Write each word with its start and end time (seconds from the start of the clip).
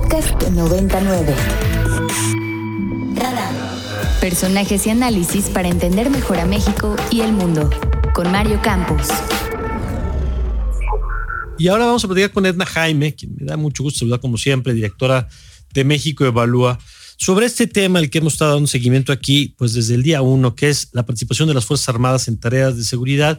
Podcast 0.00 0.42
99. 0.50 1.34
Personajes 4.20 4.86
y 4.86 4.90
análisis 4.90 5.50
para 5.50 5.68
entender 5.68 6.08
mejor 6.08 6.38
a 6.38 6.46
México 6.46 6.96
y 7.10 7.20
el 7.20 7.32
mundo. 7.32 7.68
Con 8.14 8.32
Mario 8.32 8.60
Campos. 8.62 9.08
Y 11.58 11.68
ahora 11.68 11.84
vamos 11.84 12.02
a 12.02 12.08
platicar 12.08 12.32
con 12.32 12.46
Edna 12.46 12.64
Jaime, 12.64 13.14
quien 13.14 13.36
me 13.36 13.44
da 13.44 13.58
mucho 13.58 13.82
gusto 13.82 13.98
saludar 14.00 14.20
como 14.20 14.38
siempre, 14.38 14.72
directora 14.72 15.28
de 15.74 15.84
México 15.84 16.24
Evalúa, 16.24 16.78
sobre 17.18 17.44
este 17.44 17.66
tema 17.66 17.98
al 17.98 18.08
que 18.08 18.18
hemos 18.18 18.32
estado 18.32 18.54
dando 18.54 18.68
seguimiento 18.68 19.12
aquí, 19.12 19.54
pues 19.58 19.74
desde 19.74 19.96
el 19.96 20.02
día 20.02 20.22
uno, 20.22 20.54
que 20.54 20.70
es 20.70 20.88
la 20.92 21.04
participación 21.04 21.46
de 21.46 21.54
las 21.54 21.66
Fuerzas 21.66 21.90
Armadas 21.90 22.26
en 22.26 22.40
tareas 22.40 22.76
de 22.78 22.84
seguridad 22.84 23.38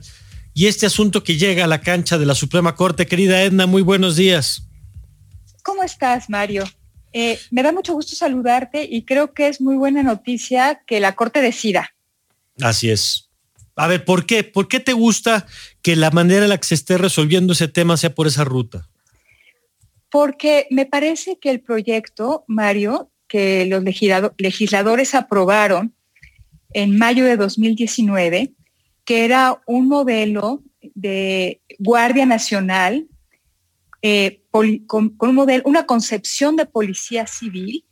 y 0.53 0.67
este 0.67 0.85
asunto 0.85 1.23
que 1.23 1.37
llega 1.37 1.63
a 1.63 1.67
la 1.67 1.81
cancha 1.81 2.19
de 2.19 2.27
la 2.27 2.35
Suprema 2.35 2.75
Corte. 2.75 3.07
Querida 3.07 3.41
Edna, 3.41 3.65
muy 3.65 3.81
buenos 3.81 4.15
días. 4.15 4.67
¿Cómo 5.63 5.83
estás, 5.83 6.29
Mario? 6.29 6.63
Eh, 7.13 7.39
me 7.51 7.63
da 7.63 7.71
mucho 7.71 7.93
gusto 7.93 8.15
saludarte 8.15 8.87
y 8.89 9.03
creo 9.03 9.33
que 9.33 9.47
es 9.47 9.59
muy 9.59 9.75
buena 9.75 10.01
noticia 10.03 10.81
que 10.85 10.99
la 10.99 11.15
Corte 11.15 11.41
decida. 11.41 11.93
Así 12.61 12.89
es. 12.89 13.29
A 13.75 13.87
ver, 13.87 14.05
¿por 14.05 14.25
qué? 14.25 14.43
¿Por 14.43 14.67
qué 14.67 14.79
te 14.79 14.93
gusta 14.93 15.45
que 15.81 15.95
la 15.95 16.11
manera 16.11 16.43
en 16.43 16.49
la 16.49 16.57
que 16.57 16.67
se 16.67 16.75
esté 16.75 16.97
resolviendo 16.97 17.53
ese 17.53 17.67
tema 17.67 17.97
sea 17.97 18.13
por 18.13 18.27
esa 18.27 18.43
ruta? 18.43 18.87
Porque 20.09 20.67
me 20.69 20.85
parece 20.85 21.37
que 21.39 21.49
el 21.49 21.61
proyecto, 21.61 22.43
Mario, 22.47 23.11
que 23.27 23.65
los 23.65 23.81
legisladores 24.37 25.15
aprobaron 25.15 25.93
en 26.73 26.97
mayo 26.97 27.25
de 27.25 27.37
2019, 27.37 28.51
que 29.05 29.25
era 29.25 29.61
un 29.65 29.87
modelo 29.87 30.63
de 30.95 31.61
Guardia 31.79 32.25
Nacional 32.25 33.07
eh, 34.01 34.41
con, 34.49 35.15
un 35.19 35.35
modelo, 35.35 35.63
una 35.65 35.85
concepción 35.85 36.55
de 36.55 36.65
policía 36.65 37.27
civil, 37.27 37.85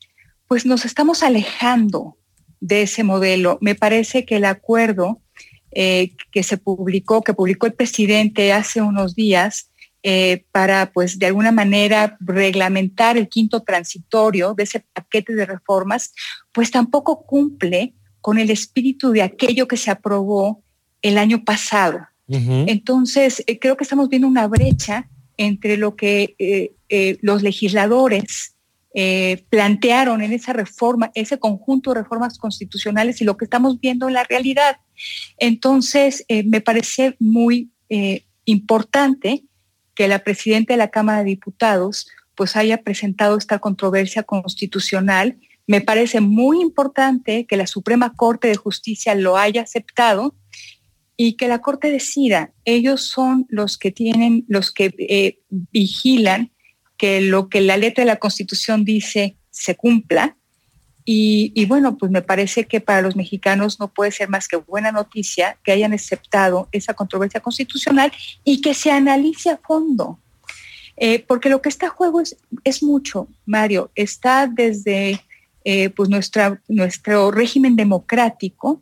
pues 0.48 0.66
nos 0.66 0.86
estamos 0.86 1.22
alejando 1.22 2.18
de 2.60 2.84
ese 2.84 3.04
modelo. 3.04 3.60
Me 3.62 3.76
parece 3.76 4.26
que 4.26 4.38
el 4.38 4.46
acuerdo 4.46 5.22
eh, 5.72 6.16
que 6.32 6.42
se 6.42 6.58
publicó, 6.58 7.22
que 7.22 7.36
publicó 7.36 7.68
el 7.68 7.74
presidente 7.74 8.52
hace 8.54 8.82
unos 8.82 9.14
días, 9.16 9.72
eh, 10.02 10.46
para, 10.52 10.92
pues, 10.94 11.20
de 11.20 11.26
alguna 11.26 11.52
manera 11.52 12.18
reglamentar 12.22 13.18
el 13.18 13.28
quinto 13.28 13.64
transitorio 13.64 14.54
de 14.54 14.64
ese 14.64 14.80
paquete 14.80 15.36
de 15.36 15.46
reformas, 15.46 16.14
pues 16.54 16.72
tampoco 16.72 17.26
cumple 17.26 17.94
con 18.22 18.40
el 18.40 18.50
espíritu 18.50 19.12
de 19.12 19.22
aquello 19.22 19.68
que 19.68 19.78
se 19.78 19.92
aprobó 19.92 20.64
el 21.02 21.18
año 21.18 21.44
pasado. 21.44 22.00
Entonces, 22.28 23.44
creo 23.60 23.76
que 23.76 23.84
estamos 23.84 24.08
viendo 24.08 24.28
una 24.28 24.48
brecha 24.48 25.10
entre 25.40 25.78
lo 25.78 25.96
que 25.96 26.36
eh, 26.38 26.74
eh, 26.90 27.18
los 27.22 27.42
legisladores 27.44 28.56
eh, 28.94 29.46
plantearon 29.50 30.22
en 30.22 30.34
esa 30.34 30.52
reforma, 30.52 31.12
ese 31.16 31.40
conjunto 31.40 31.94
de 31.94 32.02
reformas 32.02 32.38
constitucionales 32.38 33.22
y 33.22 33.24
lo 33.24 33.38
que 33.38 33.46
estamos 33.46 33.80
viendo 33.80 34.10
en 34.10 34.16
la 34.16 34.26
realidad. 34.26 34.78
Entonces, 35.38 36.26
me 36.46 36.60
parece 36.60 37.16
muy 37.20 37.72
importante 38.44 39.46
que 39.96 40.10
la 40.10 40.20
presidenta 40.20 40.74
de 40.74 40.78
la 40.78 40.90
Cámara 40.90 41.20
de 41.20 41.30
Diputados 41.30 42.10
pues 42.36 42.58
haya 42.58 42.82
presentado 42.84 43.38
esta 43.38 43.60
controversia 43.60 44.24
constitucional. 44.24 45.38
Me 45.68 45.80
parece 45.80 46.20
muy 46.20 46.62
importante 46.62 47.46
que 47.46 47.56
la 47.56 47.68
Suprema 47.68 48.14
Corte 48.14 48.50
de 48.50 48.58
Justicia 48.58 49.16
lo 49.16 49.38
haya 49.38 49.62
aceptado 49.62 50.36
y 51.22 51.34
que 51.34 51.50
la 51.50 51.60
Corte 51.60 51.92
decida. 51.92 52.54
Ellos 52.64 53.02
son 53.02 53.46
los 53.50 53.78
que 53.78 53.92
tienen, 53.92 54.46
los 54.48 54.72
que 54.72 54.96
eh, 54.98 55.42
vigilan 55.50 56.54
que 56.96 57.20
lo 57.20 57.50
que 57.50 57.60
la 57.60 57.76
letra 57.76 58.06
de 58.06 58.08
la 58.08 58.20
Constitución 58.20 58.86
dice 58.86 59.36
se 59.52 59.76
cumpla. 59.76 60.38
Y, 61.04 61.66
bueno, 61.66 61.98
pues 61.98 62.10
me 62.10 62.22
parece 62.22 62.68
que 62.68 62.80
para 62.80 63.02
los 63.02 63.18
mexicanos 63.18 63.82
no 63.82 63.92
puede 63.92 64.12
ser 64.12 64.30
más 64.30 64.48
que 64.48 64.58
buena 64.58 64.94
noticia 64.94 65.58
que 65.64 65.74
hayan 65.74 65.92
aceptado 65.92 66.70
esa 66.72 66.94
controversia 66.94 67.42
constitucional 67.42 68.14
y 68.46 68.62
que 68.62 68.74
se 68.74 68.92
analice 68.92 69.50
a 69.50 69.58
fondo. 69.58 70.20
Eh, 70.96 71.26
porque 71.28 71.50
lo 71.50 71.62
que 71.62 71.70
está 71.70 71.88
a 71.88 71.90
juego 71.90 72.22
es, 72.22 72.38
es 72.64 72.82
mucho, 72.82 73.28
Mario. 73.46 73.92
Está 73.96 74.48
desde 74.48 75.20
eh, 75.66 75.90
pues 75.90 76.10
nuestro 76.10 77.32
régimen 77.32 77.76
democrático, 77.76 78.82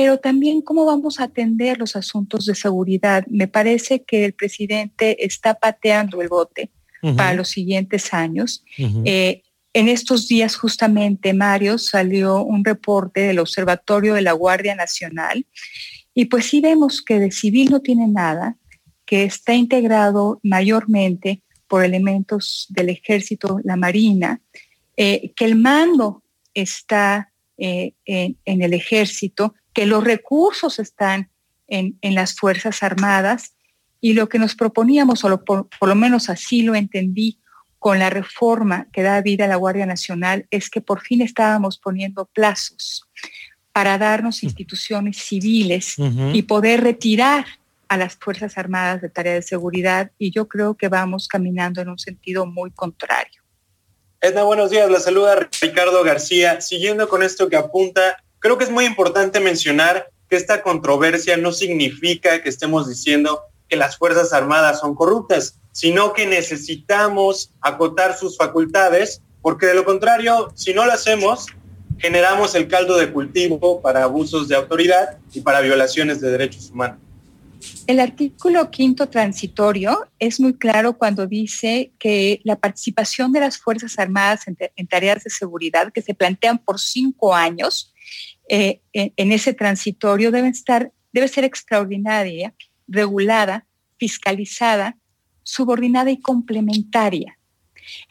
pero 0.00 0.16
también 0.16 0.62
cómo 0.62 0.86
vamos 0.86 1.20
a 1.20 1.24
atender 1.24 1.78
los 1.78 1.94
asuntos 1.94 2.46
de 2.46 2.54
seguridad. 2.54 3.26
Me 3.28 3.48
parece 3.48 4.02
que 4.02 4.24
el 4.24 4.32
presidente 4.32 5.26
está 5.26 5.52
pateando 5.52 6.22
el 6.22 6.28
bote 6.28 6.70
para 7.18 7.34
los 7.34 7.50
siguientes 7.50 8.14
años. 8.14 8.64
Eh, 9.04 9.42
en 9.74 9.88
estos 9.90 10.26
días 10.26 10.56
justamente, 10.56 11.34
Mario, 11.34 11.76
salió 11.76 12.42
un 12.42 12.64
reporte 12.64 13.20
del 13.20 13.40
Observatorio 13.40 14.14
de 14.14 14.22
la 14.22 14.32
Guardia 14.32 14.74
Nacional 14.74 15.44
y 16.14 16.24
pues 16.24 16.46
sí 16.46 16.62
vemos 16.62 17.02
que 17.02 17.20
de 17.20 17.30
civil 17.30 17.68
no 17.70 17.80
tiene 17.80 18.08
nada, 18.08 18.56
que 19.04 19.24
está 19.24 19.52
integrado 19.52 20.40
mayormente 20.42 21.42
por 21.68 21.84
elementos 21.84 22.68
del 22.70 22.88
ejército, 22.88 23.60
la 23.64 23.76
marina, 23.76 24.40
eh, 24.96 25.34
que 25.36 25.44
el 25.44 25.56
mando 25.56 26.22
está 26.54 27.30
eh, 27.62 27.92
en, 28.06 28.62
el 28.62 28.72
ejército, 28.72 29.54
que 29.72 29.86
los 29.86 30.04
recursos 30.04 30.78
están 30.78 31.30
en, 31.68 31.96
las 32.02 32.34
Fuerzas 32.34 32.82
Armadas 32.82 33.54
y 34.00 34.14
lo 34.14 34.28
que 34.28 34.38
nos 34.38 34.54
proponíamos, 34.54 35.24
o 35.24 35.44
por, 35.44 35.68
lo 35.80 35.94
menos 35.94 36.28
así 36.28 36.62
lo 36.62 36.74
entendí 36.74 37.38
con 37.78 37.98
la 37.98 38.10
reforma 38.10 38.88
que 38.92 39.02
da 39.02 39.20
vida 39.22 39.44
a 39.44 39.48
la 39.48 39.56
Guardia 39.56 39.86
Nacional, 39.86 40.46
es 40.50 40.68
que 40.68 40.80
por 40.80 41.00
fin 41.00 41.22
estábamos 41.22 41.78
poniendo 41.78 42.26
plazos 42.26 43.08
para 43.72 43.96
darnos 43.98 44.42
instituciones 44.42 45.16
civiles 45.16 45.94
y 46.32 46.42
poder 46.42 46.82
retirar 46.82 47.46
a 47.88 47.96
las 47.96 48.16
Fuerzas 48.16 48.58
Armadas 48.58 49.00
de 49.00 49.08
tarea 49.08 49.34
de 49.34 49.42
seguridad 49.42 50.10
y 50.18 50.30
yo 50.30 50.48
creo 50.48 50.76
que 50.76 50.88
vamos 50.88 51.26
caminando 51.26 51.80
en 51.80 51.88
un 51.88 51.98
sentido 51.98 52.46
muy 52.46 52.70
contrario. 52.70 53.42
Edna, 54.20 54.42
buenos 54.42 54.70
días. 54.70 54.90
La 54.90 55.00
saluda 55.00 55.48
Ricardo 55.60 56.04
García. 56.04 56.60
Siguiendo 56.60 57.08
con 57.08 57.22
esto 57.22 57.48
que 57.48 57.56
apunta 57.56 58.22
Creo 58.40 58.56
que 58.56 58.64
es 58.64 58.70
muy 58.70 58.86
importante 58.86 59.38
mencionar 59.38 60.10
que 60.28 60.36
esta 60.36 60.62
controversia 60.62 61.36
no 61.36 61.52
significa 61.52 62.42
que 62.42 62.48
estemos 62.48 62.88
diciendo 62.88 63.42
que 63.68 63.76
las 63.76 63.98
Fuerzas 63.98 64.32
Armadas 64.32 64.80
son 64.80 64.94
corruptas, 64.94 65.58
sino 65.72 66.14
que 66.14 66.26
necesitamos 66.26 67.52
acotar 67.60 68.16
sus 68.16 68.36
facultades, 68.36 69.22
porque 69.42 69.66
de 69.66 69.74
lo 69.74 69.84
contrario, 69.84 70.52
si 70.54 70.72
no 70.72 70.86
lo 70.86 70.92
hacemos, 70.92 71.46
generamos 71.98 72.54
el 72.54 72.66
caldo 72.66 72.96
de 72.96 73.12
cultivo 73.12 73.80
para 73.82 74.04
abusos 74.04 74.48
de 74.48 74.56
autoridad 74.56 75.18
y 75.34 75.42
para 75.42 75.60
violaciones 75.60 76.20
de 76.20 76.30
derechos 76.30 76.70
humanos. 76.70 76.98
El 77.86 78.00
artículo 78.00 78.70
quinto 78.70 79.08
transitorio 79.08 80.08
es 80.18 80.40
muy 80.40 80.54
claro 80.54 80.96
cuando 80.96 81.26
dice 81.26 81.92
que 81.98 82.40
la 82.44 82.56
participación 82.56 83.32
de 83.32 83.40
las 83.40 83.58
Fuerzas 83.58 83.98
Armadas 83.98 84.46
en, 84.46 84.86
tareas 84.86 85.24
de 85.24 85.30
seguridad 85.30 85.92
que 85.92 86.00
se 86.00 86.14
plantean 86.14 86.58
por 86.58 86.80
cinco 86.80 87.34
años 87.34 87.89
eh, 88.48 88.80
en, 88.92 89.32
ese 89.32 89.54
transitorio 89.54 90.30
debe, 90.30 90.48
estar, 90.48 90.92
debe 91.12 91.28
ser 91.28 91.44
extraordinaria, 91.44 92.54
regulada, 92.88 93.66
fiscalizada, 93.98 94.96
subordinada 95.42 96.10
y 96.10 96.20
complementaria. 96.20 97.38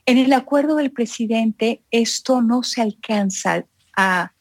En 0.06 0.18
el 0.18 0.34
acuerdo 0.34 0.76
del 0.76 0.92
presidente 0.92 1.82
esto 1.92 2.42
no 2.42 2.64
se 2.64 2.82
alcanza 2.82 3.66
a, 3.96 4.32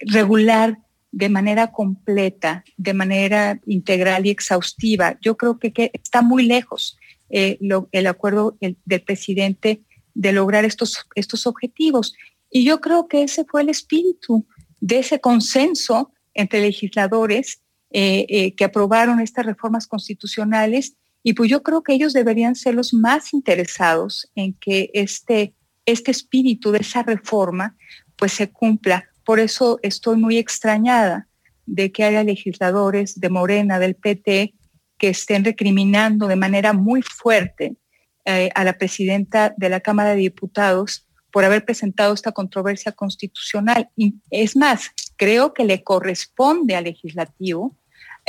regular 0.00 0.78
de 1.10 1.28
manera 1.28 1.72
completa, 1.72 2.64
de 2.76 2.94
manera 2.94 3.60
integral 3.66 4.26
y 4.26 4.30
exhaustiva. 4.30 5.16
Yo 5.20 5.36
creo 5.36 5.58
que, 5.58 5.90
está 5.92 6.22
muy 6.22 6.44
lejos 6.44 6.96
eh, 7.30 7.58
el 7.92 8.06
acuerdo 8.06 8.56
del 8.60 9.02
presidente 9.02 9.82
de 10.14 10.32
lograr 10.32 10.64
estos, 10.64 11.06
estos 11.14 11.46
objetivos. 11.46 12.14
Y 12.50 12.64
yo 12.64 12.80
creo 12.80 13.08
que 13.08 13.22
ese 13.22 13.44
fue 13.44 13.62
el 13.62 13.68
espíritu 13.68 14.46
de 14.80 15.00
ese 15.00 15.20
consenso 15.20 16.12
entre 16.34 16.60
legisladores 16.60 17.60
eh, 17.90 18.26
eh, 18.28 18.54
que 18.54 18.64
aprobaron 18.64 19.20
estas 19.20 19.46
reformas 19.46 19.86
constitucionales 19.86 20.94
y 21.22 21.32
pues 21.32 21.50
yo 21.50 21.62
creo 21.62 21.82
que 21.82 21.94
ellos 21.94 22.12
deberían 22.12 22.54
ser 22.54 22.74
los 22.74 22.94
más 22.94 23.34
interesados 23.34 24.30
en 24.34 24.54
que 24.54 24.90
este, 24.94 25.54
este 25.84 26.10
espíritu 26.10 26.70
de 26.70 26.78
esa 26.78 27.02
reforma 27.02 27.76
pues 28.16 28.32
se 28.32 28.50
cumpla. 28.50 29.08
Por 29.24 29.40
eso 29.40 29.78
estoy 29.82 30.16
muy 30.16 30.38
extrañada 30.38 31.28
de 31.66 31.92
que 31.92 32.04
haya 32.04 32.24
legisladores 32.24 33.20
de 33.20 33.28
Morena, 33.28 33.78
del 33.78 33.94
PT, 33.94 34.54
que 34.96 35.08
estén 35.08 35.44
recriminando 35.44 36.26
de 36.26 36.36
manera 36.36 36.72
muy 36.72 37.02
fuerte 37.02 37.76
eh, 38.24 38.50
a 38.54 38.64
la 38.64 38.78
presidenta 38.78 39.54
de 39.56 39.68
la 39.68 39.80
Cámara 39.80 40.10
de 40.10 40.16
Diputados 40.16 41.07
por 41.30 41.44
haber 41.44 41.64
presentado 41.64 42.14
esta 42.14 42.32
controversia 42.32 42.92
constitucional. 42.92 43.90
Y 43.96 44.14
es 44.30 44.56
más, 44.56 44.90
creo 45.16 45.52
que 45.52 45.64
le 45.64 45.82
corresponde 45.82 46.74
al 46.74 46.84
legislativo 46.84 47.76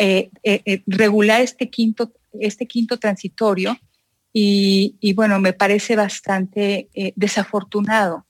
eh, 0.02 0.30
eh, 0.44 0.62
eh, 0.66 0.82
regular 0.88 1.42
este 1.42 1.70
quinto, 1.70 2.14
este 2.40 2.66
quinto 2.66 2.98
transitorio 2.98 3.78
Y, 4.32 5.14
bueno, 5.14 5.40
me 5.40 5.54
parece 5.54 5.96
bastante 5.96 6.88
desafortunado 7.16 8.26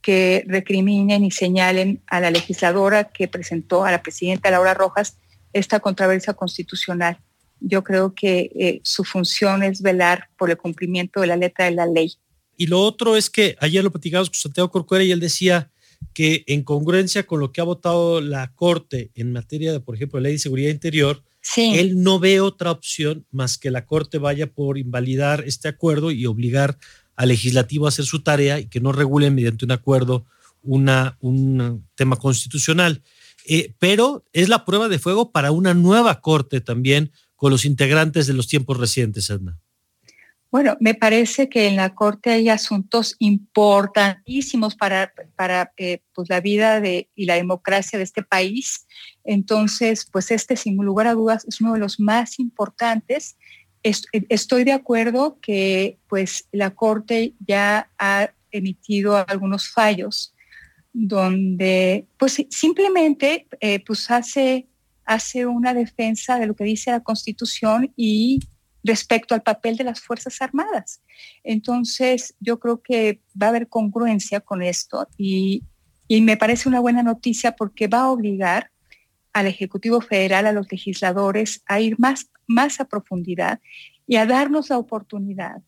que 0.00 0.44
recriminen 0.46 1.24
y 1.24 1.30
señalen 1.30 2.00
a 2.06 2.20
la 2.20 2.30
legisladora 2.30 3.10
que 3.10 3.28
presentó 3.28 3.84
a 3.84 3.90
la 3.90 4.02
presidenta 4.02 4.50
Laura 4.50 4.72
Rojas 4.72 5.18
esta 5.52 5.80
controversia 5.80 6.32
constitucional. 6.34 7.18
Yo 7.60 7.82
creo 7.82 8.14
que 8.14 8.80
su 8.84 9.04
función 9.04 9.62
es 9.62 9.82
velar 9.82 10.28
por 10.38 10.48
el 10.50 10.56
cumplimiento 10.56 11.20
de 11.20 11.26
la 11.26 11.36
letra 11.36 11.64
de 11.66 11.72
la 11.72 11.86
ley. 11.86 12.14
Y 12.62 12.66
lo 12.66 12.80
otro 12.80 13.16
es 13.16 13.28
que 13.28 13.56
ayer 13.58 13.82
lo 13.82 13.90
platicamos 13.90 14.30
con 14.30 14.38
Santiago 14.38 14.70
Corcuera 14.70 15.02
y 15.02 15.10
él 15.10 15.18
decía 15.18 15.72
que 16.14 16.44
en 16.46 16.62
congruencia 16.62 17.26
con 17.26 17.40
lo 17.40 17.50
que 17.50 17.60
ha 17.60 17.64
votado 17.64 18.20
la 18.20 18.54
Corte 18.54 19.10
en 19.16 19.32
materia 19.32 19.72
de, 19.72 19.80
por 19.80 19.96
ejemplo, 19.96 20.20
ley 20.20 20.34
de 20.34 20.38
seguridad 20.38 20.70
interior, 20.70 21.24
él 21.56 22.04
no 22.04 22.20
ve 22.20 22.40
otra 22.40 22.70
opción 22.70 23.26
más 23.32 23.58
que 23.58 23.72
la 23.72 23.84
Corte 23.84 24.18
vaya 24.18 24.46
por 24.46 24.78
invalidar 24.78 25.42
este 25.44 25.66
acuerdo 25.66 26.12
y 26.12 26.24
obligar 26.24 26.78
al 27.16 27.30
legislativo 27.30 27.86
a 27.86 27.88
hacer 27.88 28.04
su 28.04 28.22
tarea 28.22 28.60
y 28.60 28.68
que 28.68 28.78
no 28.78 28.92
regule 28.92 29.32
mediante 29.32 29.64
un 29.64 29.72
acuerdo 29.72 30.24
una, 30.62 31.16
un 31.18 31.84
tema 31.96 32.14
constitucional. 32.14 33.02
Eh, 33.44 33.74
pero 33.80 34.24
es 34.32 34.48
la 34.48 34.64
prueba 34.64 34.88
de 34.88 35.00
fuego 35.00 35.32
para 35.32 35.50
una 35.50 35.74
nueva 35.74 36.20
Corte 36.20 36.60
también 36.60 37.10
con 37.34 37.50
los 37.50 37.64
integrantes 37.64 38.28
de 38.28 38.34
los 38.34 38.46
tiempos 38.46 38.78
recientes, 38.78 39.30
Edna. 39.30 39.58
Bueno, 40.52 40.76
me 40.80 40.92
parece 40.92 41.48
que 41.48 41.66
en 41.66 41.76
la 41.76 41.94
Corte 41.94 42.28
hay 42.28 42.50
asuntos 42.50 43.16
importantísimos 43.18 44.76
para, 44.76 45.10
para 45.34 45.72
eh, 45.78 46.02
pues 46.14 46.28
la 46.28 46.42
vida 46.42 46.78
de, 46.82 47.08
y 47.14 47.24
la 47.24 47.36
democracia 47.36 47.98
de 47.98 48.04
este 48.04 48.22
país. 48.22 48.86
Entonces, 49.24 50.06
pues 50.12 50.30
este, 50.30 50.56
sin 50.56 50.76
lugar 50.76 51.06
a 51.06 51.14
dudas, 51.14 51.46
es 51.46 51.62
uno 51.62 51.72
de 51.72 51.78
los 51.78 51.98
más 51.98 52.38
importantes. 52.38 53.38
Estoy 53.82 54.64
de 54.64 54.72
acuerdo 54.72 55.38
que 55.40 55.98
pues 56.06 56.46
la 56.52 56.74
Corte 56.74 57.32
ya 57.46 57.90
ha 57.98 58.28
emitido 58.50 59.24
algunos 59.26 59.72
fallos 59.72 60.34
donde 60.92 62.06
pues 62.18 62.44
simplemente 62.50 63.48
eh, 63.60 63.82
pues 63.86 64.10
hace, 64.10 64.68
hace 65.06 65.46
una 65.46 65.72
defensa 65.72 66.38
de 66.38 66.46
lo 66.46 66.54
que 66.54 66.64
dice 66.64 66.90
la 66.90 67.00
Constitución 67.00 67.90
y 67.96 68.40
respecto 68.84 69.34
al 69.34 69.42
papel 69.42 69.76
de 69.76 69.84
las 69.84 70.00
Fuerzas 70.00 70.40
Armadas. 70.42 71.02
Entonces, 71.44 72.34
yo 72.40 72.58
creo 72.58 72.82
que 72.82 73.20
va 73.40 73.46
a 73.46 73.50
haber 73.50 73.68
congruencia 73.68 74.40
con 74.40 74.62
esto 74.62 75.08
y, 75.16 75.64
me 76.08 76.36
parece 76.36 76.68
una 76.68 76.80
buena 76.80 77.02
noticia 77.02 77.52
porque 77.52 77.88
va 77.88 78.00
a 78.00 78.10
obligar 78.10 78.70
al 79.32 79.46
Ejecutivo 79.46 80.02
Federal, 80.02 80.46
a 80.46 80.52
los 80.52 80.70
legisladores, 80.70 81.62
a 81.64 81.80
ir 81.80 81.98
más, 81.98 82.30
más 82.46 82.80
a 82.80 82.84
profundidad 82.84 83.60
y 84.06 84.16
a 84.16 84.26
darnos 84.26 84.68
la 84.68 84.76
oportunidad 84.76 85.62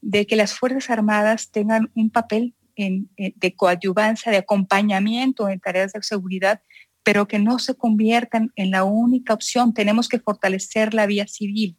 de 0.00 0.28
que 0.28 0.36
las 0.36 0.54
Fuerzas 0.54 0.90
Armadas 0.90 1.50
tengan 1.50 1.90
un 1.96 2.08
papel 2.10 2.54
de 2.76 3.54
coadyuvancia, 3.56 4.30
de 4.30 4.38
acompañamiento 4.38 5.48
en 5.48 5.58
tareas 5.58 5.92
de 5.92 6.02
seguridad, 6.02 6.62
pero 7.02 7.26
que 7.26 7.38
no 7.38 7.58
se 7.58 7.74
conviertan 7.74 8.52
en 8.56 8.70
la 8.70 8.84
única 8.84 9.34
opción. 9.34 9.74
Tenemos 9.74 10.08
que 10.08 10.20
fortalecer 10.20 10.94
la 10.94 11.06
vía 11.06 11.26
civil. 11.26 11.76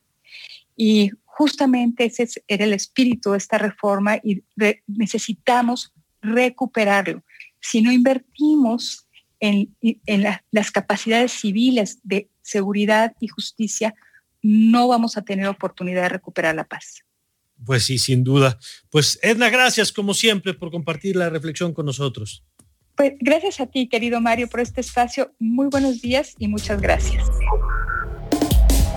Y 0.83 1.12
justamente 1.25 2.06
ese 2.06 2.28
era 2.48 2.66
el 2.66 2.74
espíritu 2.74 3.33
de 3.33 3.38
esta 3.38 3.60
reforma 3.60 4.16
y 4.16 4.42
necesitamos 4.88 5.94
recuperarlo. 6.24 7.24
Si 7.60 7.83
no 7.83 7.92
invertimos 7.92 9.06
en, 9.39 9.75
las 10.50 10.72
capacidades 10.72 11.33
civiles 11.33 12.00
de 12.01 12.30
seguridad 12.42 13.13
y 13.19 13.28
justicia, 13.28 13.94
no 14.42 14.88
vamos 14.88 15.18
a 15.18 15.22
tener 15.22 15.45
oportunidad 15.45 16.01
de 16.01 16.10
recuperar 16.10 16.56
la 16.56 16.63
paz. 16.63 17.04
Pues 17.63 17.83
sí, 17.83 18.00
sin 18.00 18.24
duda. 18.24 18.57
Pues 18.89 19.19
Edna, 19.22 19.51
gracias 19.51 19.92
como 19.92 20.16
siempre 20.16 20.56
por 20.56 20.72
compartir 20.72 21.16
la 21.16 21.30
reflexión 21.30 21.75
con 21.75 21.86
nosotros. 21.86 22.44
Pues 22.95 23.13
gracias 23.19 23.60
a 23.60 23.68
ti, 23.68 23.88
querido 23.88 24.19
Mario, 24.19 24.48
por 24.48 24.62
este 24.62 24.81
espacio. 24.81 25.31
Muy 25.38 25.68
buenos 25.68 26.01
días 26.01 26.33
y 26.39 26.48
muchas 26.48 26.81
gracias. 26.81 27.30